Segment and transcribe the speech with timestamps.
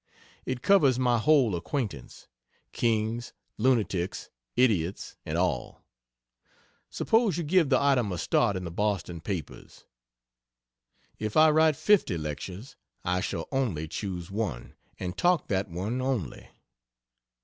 [0.47, 2.27] It covers my whole acquaintance
[2.71, 5.85] kings, lunatics, idiots and all.
[6.89, 9.85] Suppose you give the item a start in the Boston papers.
[11.19, 12.75] If I write fifty lectures
[13.05, 16.49] I shall only choose one and talk that one only.